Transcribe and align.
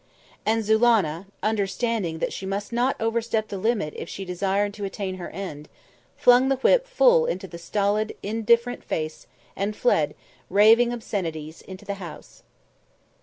And 0.47 0.63
Zulannah, 0.63 1.27
understanding 1.43 2.17
that 2.17 2.33
she 2.33 2.43
must 2.47 2.73
not 2.73 2.99
overstep 2.99 3.49
the 3.49 3.59
limit 3.59 3.93
if 3.95 4.09
she 4.09 4.25
desired 4.25 4.73
to 4.73 4.83
attain 4.83 5.17
her 5.17 5.29
end, 5.29 5.69
flung 6.17 6.49
the 6.49 6.55
whip 6.55 6.87
full 6.87 7.27
into 7.27 7.47
the 7.47 7.59
stolid, 7.59 8.15
indifferent 8.23 8.83
face, 8.83 9.27
and 9.55 9.75
fled, 9.75 10.15
raving 10.49 10.91
obscenities, 10.91 11.61
into 11.61 11.85
the 11.85 11.93
house. 12.01 12.41